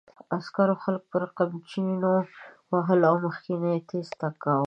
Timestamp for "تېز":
3.89-4.07